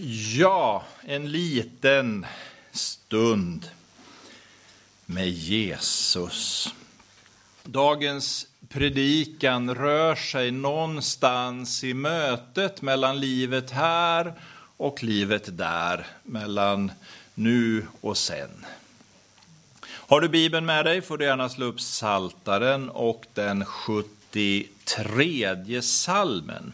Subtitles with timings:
[0.00, 2.26] Ja, en liten
[2.72, 3.70] stund
[5.06, 6.74] med Jesus.
[7.62, 14.32] Dagens predikan rör sig någonstans i mötet mellan livet här
[14.76, 16.92] och livet där, mellan
[17.34, 18.66] nu och sen.
[19.84, 26.72] Har du Bibeln med dig får du gärna slå upp Saltaren och den 73 salmen.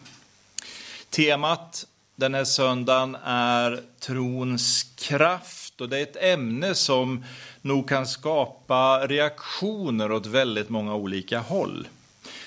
[1.10, 1.86] Temat
[2.16, 7.24] den här söndagen är trons kraft och det är ett ämne som
[7.62, 11.88] nog kan skapa reaktioner åt väldigt många olika håll.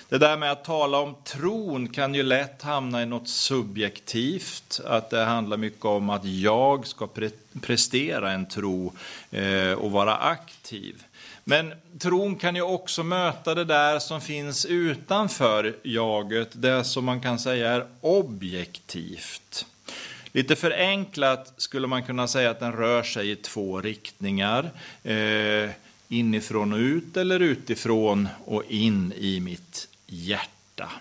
[0.09, 5.09] Det där med att tala om tron kan ju lätt hamna i något subjektivt, att
[5.09, 7.30] det handlar mycket om att jag ska pre
[7.62, 8.94] prestera en tro
[9.31, 11.04] eh, och vara aktiv.
[11.50, 17.22] Men tron kan ju också möta det där som finns utanför jaget, det som man
[17.22, 19.66] kan säga är objektivt.
[20.32, 24.72] Lite förenklat skulle man kunna säga att den rör sig i två riktningar.
[25.03, 25.70] Eh,
[26.09, 30.92] inifrån och ut eller utifrån och in i mitt hjärta.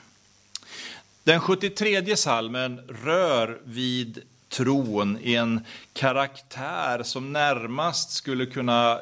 [1.25, 9.01] Den 73 salmen rör vid tron i en karaktär som närmast skulle kunna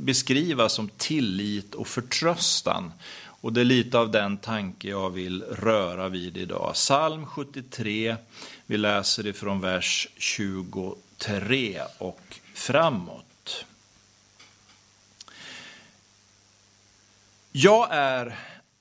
[0.00, 2.92] beskrivas som tillit och förtröstan.
[3.42, 6.74] Och det är lite av den tanke jag vill röra vid idag.
[6.74, 8.16] Psalm 73,
[8.66, 13.64] vi läser ifrån vers 23 och framåt.
[17.52, 18.38] Jag är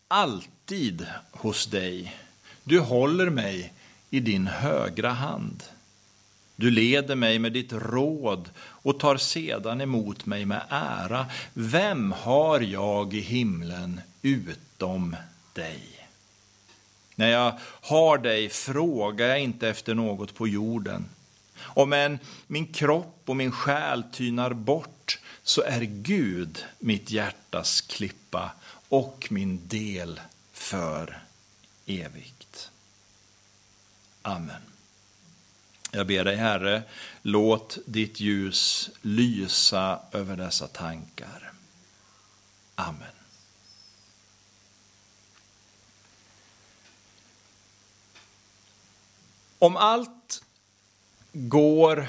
[0.07, 2.17] alltid hos dig.
[2.63, 3.73] Du håller mig
[4.09, 5.63] i din högra hand.
[6.59, 11.25] Du leder mig med ditt råd och tar sedan emot mig med ära.
[11.53, 15.15] Vem har jag i himlen utom
[15.53, 15.81] dig?
[17.15, 21.05] När jag har dig frågar jag inte efter något på jorden.
[21.59, 28.51] Om än min kropp och min själ tynar bort så är Gud mitt hjärtas klippa
[28.89, 30.19] och min del
[30.53, 31.21] för
[31.85, 32.71] evigt.
[34.21, 34.61] Amen.
[35.91, 36.83] Jag ber dig, Herre,
[37.21, 41.51] låt ditt ljus lysa över dessa tankar.
[42.75, 43.07] Amen.
[49.59, 50.43] Om allt
[51.31, 52.07] går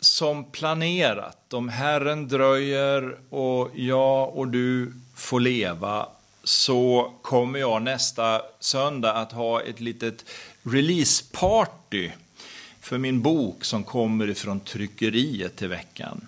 [0.00, 6.08] som planerat, om Herren dröjer och jag och du får leva,
[6.44, 10.24] så kommer jag nästa söndag att ha ett litet
[10.62, 12.10] releaseparty
[12.80, 16.26] för min bok som kommer ifrån tryckeriet till veckan.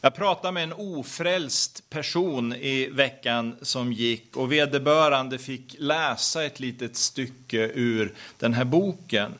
[0.00, 6.60] Jag pratade med en ofrälst person i veckan som gick och vederbörande fick läsa ett
[6.60, 9.34] litet stycke ur den här boken.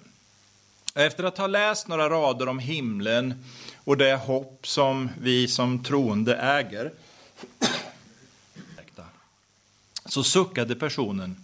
[0.95, 3.45] Efter att ha läst några rader om himlen
[3.77, 6.93] och det hopp som vi som troende äger
[10.07, 11.37] så suckade personen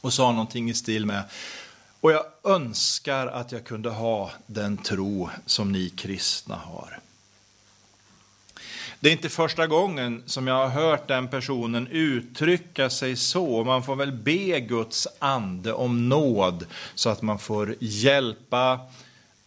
[0.00, 1.22] och sa någonting i stil med
[2.04, 6.98] och jag önskar att jag kunde ha den tro som ni kristna har.
[9.00, 13.64] Det är inte första gången som jag har hört den personen uttrycka sig så.
[13.64, 18.80] Man får väl be Guds ande om nåd så att man får hjälpa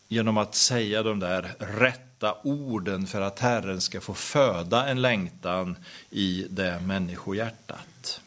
[0.07, 5.77] genom att säga de där rätta orden för att Herren ska få föda en längtan
[6.09, 8.21] i det människohjärtat.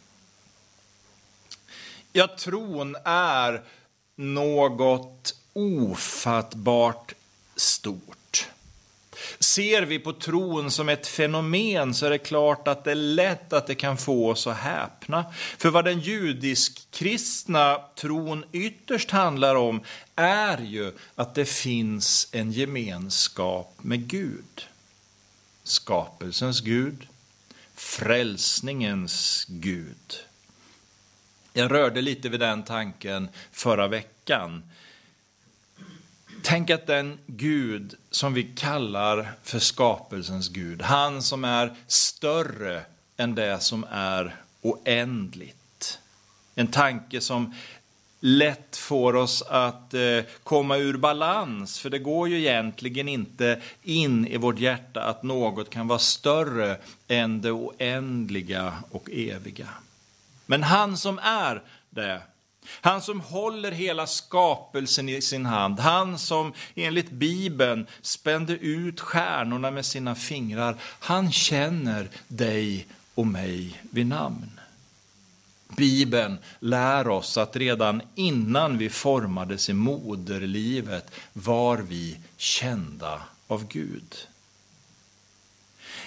[2.12, 3.62] Ja, tron är
[4.20, 7.14] något ofattbart
[7.56, 8.48] stort.
[9.40, 13.52] Ser vi på tron som ett fenomen så är det klart att det är lätt
[13.52, 15.24] att det kan få oss att häpna.
[15.58, 19.80] För vad den judisk-kristna tron ytterst handlar om
[20.16, 24.66] är ju att det finns en gemenskap med Gud.
[25.62, 27.06] Skapelsens Gud,
[27.74, 30.24] frälsningens Gud.
[31.60, 34.62] Jag rörde lite vid den tanken förra veckan.
[36.42, 42.82] Tänk att den Gud som vi kallar för skapelsens Gud, han som är större
[43.16, 45.98] än det som är oändligt.
[46.54, 47.54] En tanke som
[48.20, 54.26] lätt får oss att eh, komma ur balans, för det går ju egentligen inte in
[54.26, 56.76] i vårt hjärta att något kan vara större
[57.08, 59.68] än det oändliga och eviga.
[60.50, 62.22] Men han som är det,
[62.80, 69.70] han som håller hela skapelsen i sin hand, han som enligt Bibeln spände ut stjärnorna
[69.70, 74.60] med sina fingrar, han känner dig och mig vid namn.
[75.76, 84.14] Bibeln lär oss att redan innan vi formades i moderlivet var vi kända av Gud.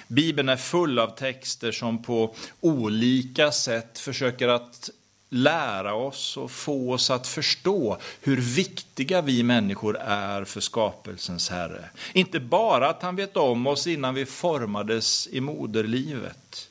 [0.08, 4.90] Bibeln är full av texter som på olika sätt försöker att
[5.34, 11.90] lära oss och få oss att förstå hur viktiga vi människor är för skapelsens Herre.
[12.14, 16.70] Inte bara att han vet om oss innan vi formades i moderlivet.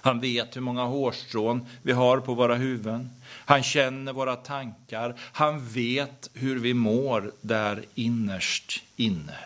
[0.00, 3.10] Han vet hur många hårstrån vi har på våra huvuden.
[3.28, 5.14] Han känner våra tankar.
[5.20, 9.38] Han vet hur vi mår där innerst inne.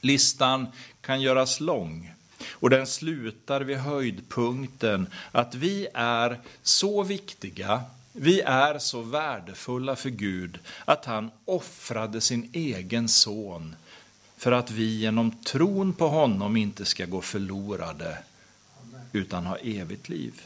[0.00, 0.66] Listan
[1.00, 2.14] kan göras lång.
[2.48, 7.82] Och den slutar vid höjdpunkten att vi är så viktiga,
[8.12, 13.76] vi är så värdefulla för Gud att han offrade sin egen son
[14.36, 18.18] för att vi genom tron på honom inte ska gå förlorade
[19.12, 20.42] utan ha evigt liv.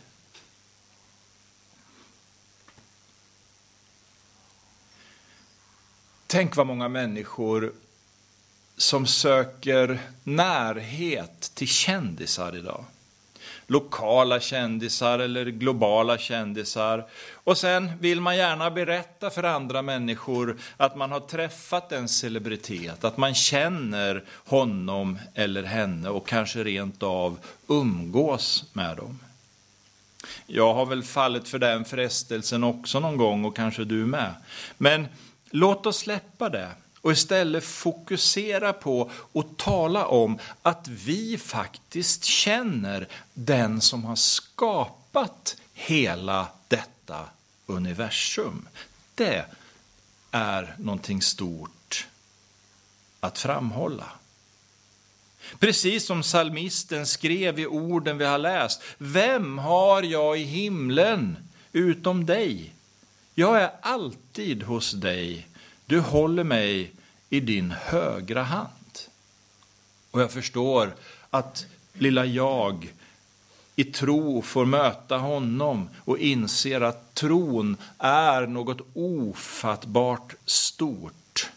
[6.27, 7.73] Tänk vad många människor
[8.77, 12.85] som söker närhet till kändisar idag.
[13.67, 17.05] Lokala kändisar eller globala kändisar.
[17.33, 23.05] Och sen vill man gärna berätta för andra människor att man har träffat en celebritet,
[23.05, 29.19] att man känner honom eller henne och kanske rent av umgås med dem.
[30.47, 34.35] Jag har väl fallit för den frestelsen också någon gång och kanske du med.
[34.79, 35.07] Men
[35.51, 36.71] låt oss släppa det
[37.05, 45.57] och istället fokusera på och tala om att vi faktiskt känner den som har skapat
[45.75, 47.25] hela detta
[47.67, 48.69] universum.
[49.15, 49.45] Det
[50.31, 52.07] är någonting stort
[53.21, 54.09] att framhålla.
[55.59, 58.83] Precis som salmisten skrev i orden vi har läst.
[58.99, 61.37] Vem har jag i himlen
[61.73, 62.75] utom dig?
[63.35, 65.49] Jag är alltid hos dig
[65.87, 66.93] du håller mig
[67.31, 68.69] i din högra hand.
[70.11, 70.95] Och jag förstår
[71.31, 72.93] att lilla jag
[73.77, 81.51] i tro får möta honom och inser att tron är något ofattbart stort.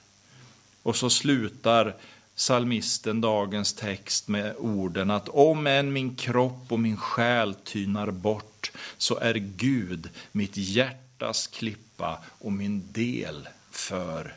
[0.84, 1.96] Och så slutar
[2.36, 8.72] salmisten dagens text med orden att om än min kropp och min själ tynar bort
[8.98, 13.48] så är Gud mitt hjärtas klippa och min del
[13.78, 14.36] för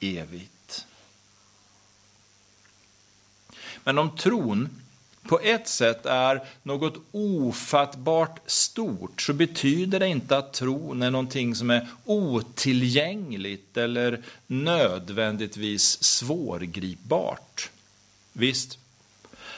[0.00, 0.86] evigt.
[3.84, 4.68] Men om tron
[5.22, 11.54] på ett sätt är något ofattbart stort så betyder det inte att tron är någonting
[11.54, 17.70] som är otillgängligt eller nödvändigtvis svårgripbart.
[18.32, 18.78] Visst,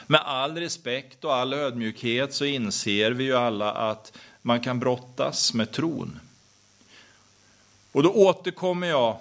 [0.07, 5.53] med all respekt och all ödmjukhet så inser vi ju alla att man kan brottas
[5.53, 6.19] med tron.
[7.93, 9.17] Och då återkommer jag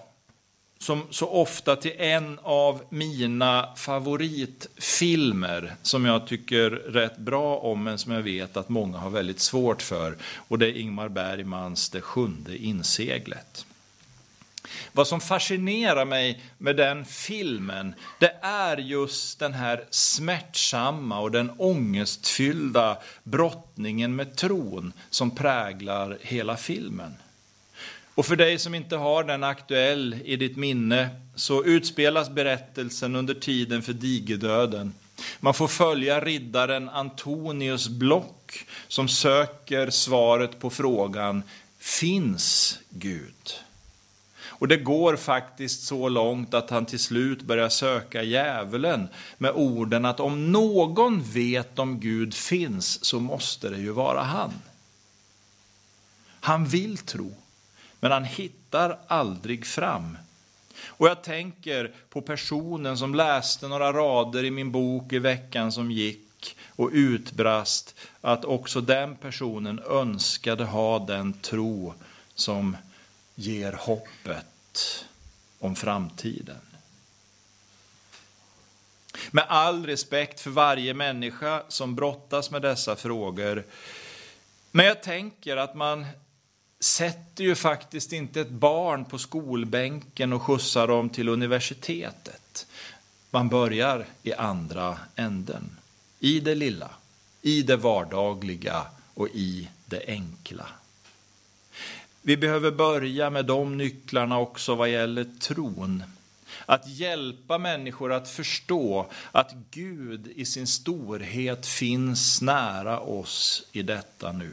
[0.78, 7.98] som så ofta till en av mina favoritfilmer som jag tycker rätt bra om men
[7.98, 10.16] som jag vet att många har väldigt svårt för.
[10.48, 13.66] Och det är Ingmar Bergmans Det sjunde inseglet.
[14.92, 21.50] Vad som fascinerar mig med den filmen, det är just den här smärtsamma och den
[21.58, 27.14] ångestfyllda brottningen med tron som präglar hela filmen.
[28.14, 33.34] Och för dig som inte har den aktuell i ditt minne så utspelas berättelsen under
[33.34, 34.94] tiden för digerdöden.
[35.40, 41.42] Man får följa riddaren Antonius Block som söker svaret på frågan
[41.78, 43.54] Finns Gud?
[44.44, 49.08] Och det går faktiskt så långt att han till slut börjar söka djävulen
[49.38, 54.52] med orden att om någon vet om Gud finns så måste det ju vara han.
[56.40, 57.34] Han vill tro,
[58.02, 60.18] men han hittar aldrig fram.
[60.86, 65.90] Och jag tänker på personen som läste några rader i min bok i veckan som
[65.90, 71.94] gick och utbrast att också den personen önskade ha den tro
[72.34, 72.76] som
[73.34, 75.04] ger hoppet
[75.58, 76.60] om framtiden.
[79.30, 83.64] Med all respekt för varje människa som brottas med dessa frågor,
[84.70, 86.06] men jag tänker att man
[86.82, 92.66] sätter ju faktiskt inte ett barn på skolbänken och skjutsar dem till universitetet.
[93.30, 95.76] Man börjar i andra änden.
[96.20, 96.90] I det lilla,
[97.42, 100.66] i det vardagliga och i det enkla.
[102.22, 106.02] Vi behöver börja med de nycklarna också vad gäller tron.
[106.66, 114.32] Att hjälpa människor att förstå att Gud i sin storhet finns nära oss i detta
[114.32, 114.52] nu.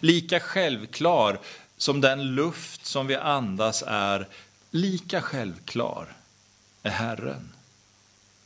[0.00, 1.38] Lika självklar
[1.76, 4.28] som den luft som vi andas är,
[4.70, 6.06] lika självklar
[6.82, 7.52] är Herren.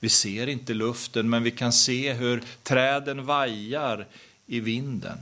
[0.00, 4.06] Vi ser inte luften, men vi kan se hur träden vajar
[4.46, 5.18] i vinden.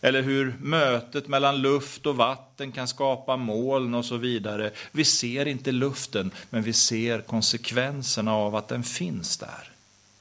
[0.00, 4.70] Eller hur mötet mellan luft och vatten kan skapa moln och så vidare.
[4.92, 9.70] Vi ser inte luften, men vi ser konsekvenserna av att den finns där.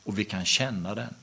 [0.03, 1.13] Och vi kan känna den.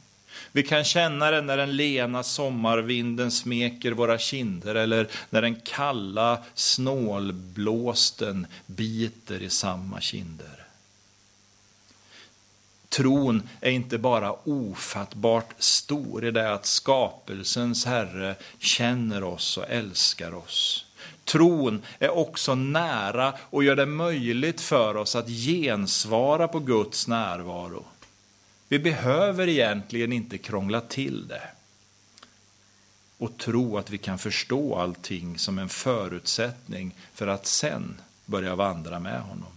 [0.53, 6.39] Vi kan känna den när den lena sommarvinden smeker våra kinder eller när den kalla
[6.55, 10.67] snålblåsten biter i samma kinder.
[12.89, 20.35] Tron är inte bara ofattbart stor i det att skapelsens Herre känner oss och älskar
[20.35, 20.87] oss.
[21.25, 27.85] Tron är också nära och gör det möjligt för oss att gensvara på Guds närvaro.
[28.71, 31.43] Vi behöver egentligen inte krångla till det
[33.19, 38.99] och tro att vi kan förstå allting som en förutsättning för att sen börja vandra
[38.99, 39.53] med honom.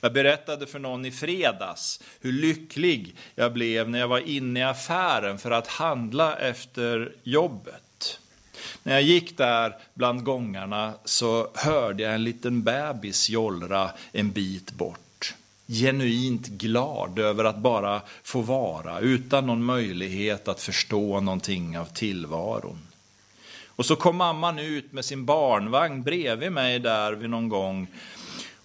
[0.00, 4.62] Jag berättade för någon i fredags hur lycklig jag blev när jag var inne i
[4.62, 8.20] affären för att handla efter jobbet.
[8.82, 14.72] När jag gick där bland gångarna så hörde jag en liten bebis jollra en bit
[14.72, 15.09] bort.
[15.72, 22.78] Genuint glad över att bara få vara utan någon möjlighet att förstå någonting av tillvaron.
[23.66, 27.86] Och så kom mamman ut med sin barnvagn bredvid mig där vid någon gång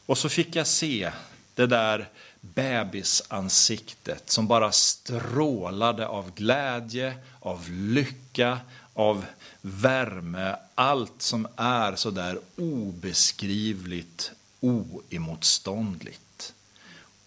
[0.05, 1.11] och så fick jag se
[1.55, 2.09] det där
[2.41, 8.59] bebisansiktet som bara strålade av glädje, av lycka,
[8.93, 9.25] av
[9.61, 10.55] värme.
[10.75, 16.24] Allt som är så där obeskrivligt oemotståndligt.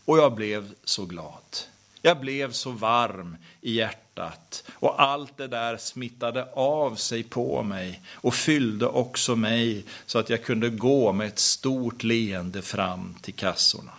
[0.09, 1.57] Och jag blev så glad.
[2.03, 8.03] Jag blev så varm i hjärtat och allt det där smittade av sig på mig
[8.13, 13.35] och fyllde också mig så att jag kunde gå med ett stort leende fram till
[13.35, 13.93] kassorna.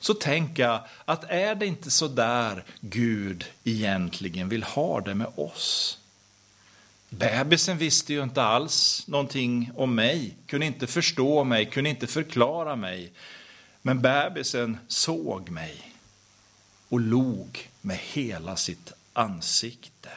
[0.00, 5.28] Så tänker jag att är det inte så där Gud egentligen vill ha det med
[5.34, 5.98] oss?
[7.08, 12.76] Bebisen visste ju inte alls någonting om mig, kunde inte förstå mig, kunde inte förklara
[12.76, 13.12] mig.
[13.86, 15.92] Men bebisen såg mig
[16.88, 20.10] och log med hela sitt ansikte.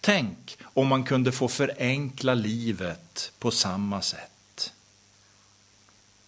[0.00, 4.72] Tänk om man kunde få förenkla livet på samma sätt.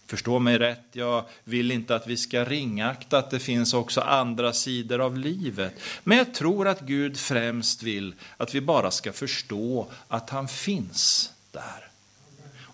[0.07, 4.53] Förstå mig rätt, jag vill inte att vi ska ringakta att det finns också andra
[4.53, 5.73] sidor av livet.
[6.03, 11.31] Men jag tror att Gud främst vill att vi bara ska förstå att han finns
[11.51, 11.94] där.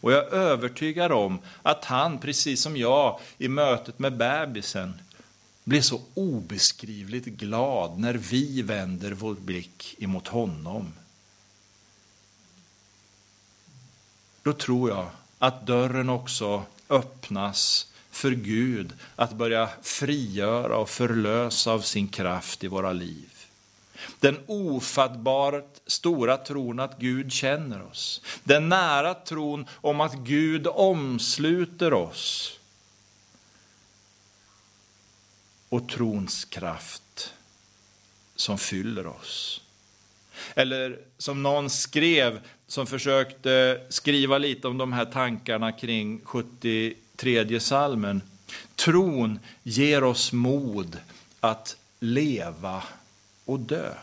[0.02, 4.94] Och jag är övertygad om att han, precis som jag i mötet med bebisen,
[5.64, 10.94] blir så obeskrivligt glad när vi vänder vår blick emot honom.
[14.44, 21.82] Då tror jag att dörren också öppnas för Gud att börja frigöra och förlösa av
[21.82, 23.41] sin kraft i våra liv.
[24.20, 28.22] Den ofattbart stora tron att Gud känner oss.
[28.44, 32.60] Den nära tron om att Gud omsluter oss.
[35.70, 37.34] Och trons kraft
[38.36, 39.62] som fyller oss.
[40.56, 48.22] Eller som någon skrev, som försökte skriva lite om de här tankarna kring 73 salmen.
[48.76, 50.98] Tron ger oss mod
[51.40, 52.84] att leva
[53.46, 53.94] och dö.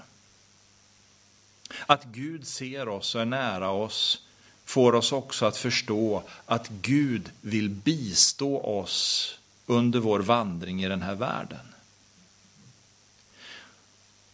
[1.86, 4.22] Att Gud ser oss och är nära oss
[4.64, 11.02] får oss också att förstå att Gud vill bistå oss under vår vandring i den
[11.02, 11.74] här världen.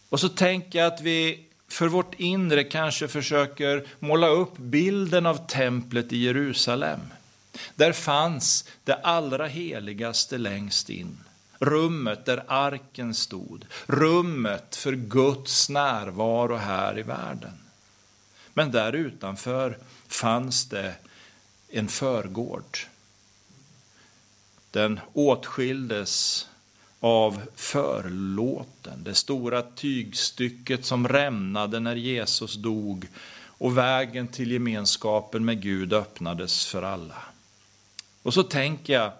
[0.09, 5.47] Och så tänker jag att vi för vårt inre kanske försöker måla upp bilden av
[5.47, 6.99] templet i Jerusalem.
[7.75, 11.17] Där fanns det allra heligaste längst in.
[11.59, 17.53] Rummet där arken stod, rummet för Guds närvaro här i världen.
[18.53, 20.95] Men där utanför fanns det
[21.69, 22.77] en förgård.
[24.71, 26.47] Den åtskildes
[26.99, 33.07] av förlåten, det stora tygstycket som rämnade när Jesus dog
[33.57, 37.23] och vägen till gemenskapen med Gud öppnades för alla.
[38.23, 39.11] Och så tänker jag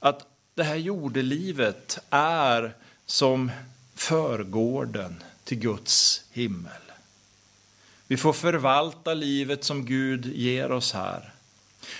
[0.00, 0.26] att
[0.56, 2.74] det här jordelivet är
[3.06, 3.50] som
[3.94, 6.72] förgården till Guds himmel.
[8.06, 11.32] Vi får förvalta livet som Gud ger oss här.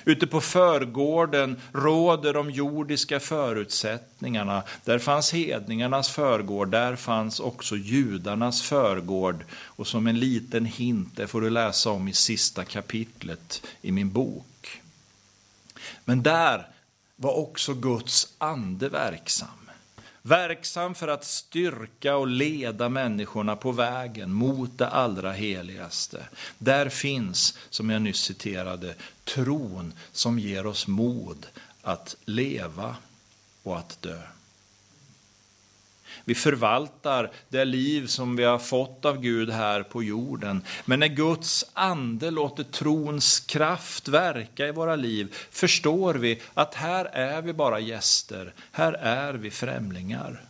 [0.04, 4.62] Ute på förgården råder de jordiska förutsättningarna.
[4.84, 9.44] Där fanns hedningarnas förgård, där fanns också judarnas förgård.
[9.52, 14.10] Och som en liten hint, det får du läsa om i sista kapitlet i min
[14.10, 14.82] bok.
[16.04, 16.66] Men där
[17.16, 19.70] var också Guds ande verksam.
[20.22, 26.28] Verksam för att styrka och leda människorna på vägen mot det allra heligaste.
[26.58, 28.94] Där finns, som jag nyss citerade,
[29.24, 31.46] tron som ger oss mod
[31.82, 32.96] att leva
[33.62, 34.22] och att dö.
[36.28, 40.62] Vi förvaltar det liv som vi har fått av Gud här på jorden.
[40.84, 47.04] Men när Guds ande låter trons kraft verka i våra liv förstår vi att här
[47.04, 50.42] är vi bara gäster, här är vi främlingar.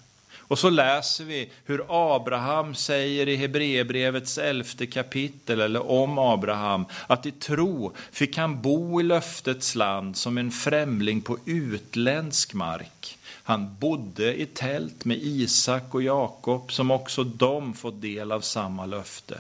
[0.48, 7.26] Och så läser vi hur Abraham säger i Hebreerbrevets elfte kapitel, eller om Abraham, att
[7.26, 13.18] i tro fick han bo i löftets land som en främling på utländsk mark.
[13.46, 18.86] Han bodde i tält med Isak och Jakob som också de fått del av samma
[18.86, 19.38] löfte.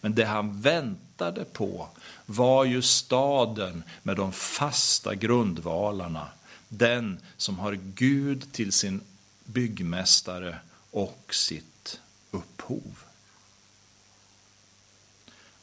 [0.00, 1.88] Men det han väntade på
[2.26, 6.28] var ju staden med de fasta grundvalarna.
[6.68, 9.00] Den som har Gud till sin
[9.44, 10.58] byggmästare
[10.90, 13.07] och sitt upphov.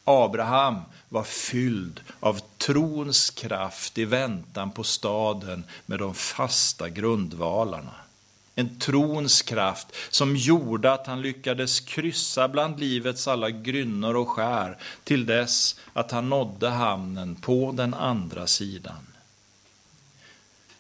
[0.05, 7.95] Abraham var fylld av trons kraft i väntan på staden med de fasta grundvalarna.
[8.55, 14.77] En trons kraft som gjorde att han lyckades kryssa bland livets alla grynnor och skär
[15.03, 19.07] till dess att han nådde hamnen på den andra sidan.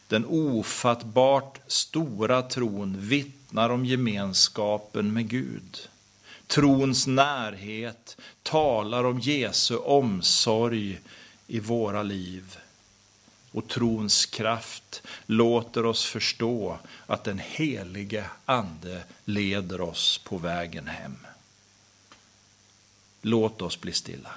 [0.07, 5.89] Den ofattbart stora tron vittnar om gemenskapen med Gud.
[6.47, 10.99] Trons närhet talar om Jesu omsorg
[11.47, 12.57] i våra liv.
[13.51, 21.17] Och trons kraft låter oss förstå att den helige Ande leder oss på vägen hem.
[23.21, 24.31] Låt oss bli stilla.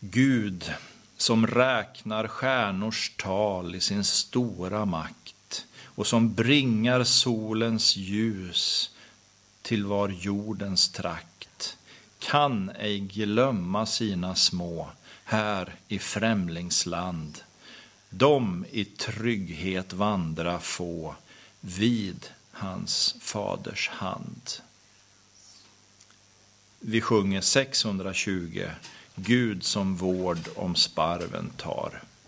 [0.00, 0.74] Gud
[1.16, 8.90] som räknar stjärnors tal i sin stora makt och som bringar solens ljus
[9.62, 11.76] till var jordens trakt
[12.18, 14.90] kan ej glömma sina små
[15.24, 17.38] här i främlingsland.
[18.10, 21.14] De i trygghet vandra få
[21.60, 24.50] vid hans faders hand.
[26.80, 28.64] Vi sjunger 620
[29.16, 32.02] Gud som vård om sparven tar.